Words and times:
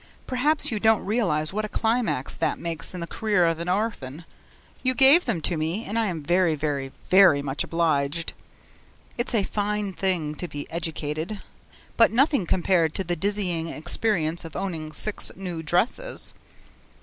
Perhaps 0.25 0.71
you 0.71 0.79
don't 0.79 1.05
realize 1.05 1.53
what 1.53 1.63
a 1.63 1.69
climax 1.69 2.35
that 2.35 2.57
marks 2.57 2.95
in 2.95 3.01
the 3.01 3.05
career 3.05 3.45
of 3.45 3.59
an 3.59 3.69
orphan? 3.69 4.25
You 4.81 4.95
gave 4.95 5.25
them 5.25 5.41
to 5.41 5.57
me, 5.57 5.85
and 5.85 5.99
I 5.99 6.07
am 6.07 6.23
very, 6.23 6.55
very, 6.55 6.91
VERY 7.11 7.43
much 7.43 7.63
obliged. 7.63 8.33
It's 9.19 9.35
a 9.35 9.43
fine 9.43 9.93
thing 9.93 10.33
to 10.33 10.47
be 10.47 10.65
educated 10.71 11.41
but 11.97 12.11
nothing 12.11 12.47
compared 12.47 12.95
to 12.95 13.03
the 13.03 13.15
dizzying 13.15 13.67
experience 13.67 14.43
of 14.43 14.55
owning 14.55 14.91
six 14.91 15.29
new 15.35 15.61
dresses. 15.61 16.33